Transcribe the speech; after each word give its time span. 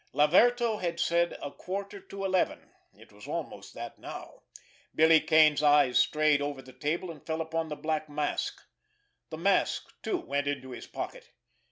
Laverto 0.13 0.77
had 0.77 0.99
said 0.99 1.37
a 1.43 1.51
quarter 1.51 1.99
to 1.99 2.25
eleven. 2.25 2.71
It 2.95 3.11
was 3.11 3.27
almost 3.27 3.75
that 3.75 3.99
now. 3.99 4.39
Billy 4.95 5.19
Kane's 5.21 5.61
eyes 5.61 5.99
strayed 5.99 6.41
over 6.41 6.59
the 6.63 6.73
table, 6.73 7.11
and 7.11 7.23
fell 7.23 7.39
upon 7.39 7.69
the 7.69 7.75
black 7.75 8.09
mask. 8.09 8.63
The 9.29 9.37
mask, 9.37 9.91
too, 10.01 10.17
went 10.17 10.47
into 10.47 10.71
his 10.71 10.87
pocket. 10.87 11.29